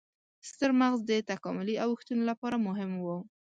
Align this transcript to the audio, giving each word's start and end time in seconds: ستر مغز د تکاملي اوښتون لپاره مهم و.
ستر 0.49 0.71
مغز 0.81 0.99
د 1.09 1.11
تکاملي 1.31 1.75
اوښتون 1.85 2.19
لپاره 2.29 2.57
مهم 2.67 2.91
و. 3.03 3.07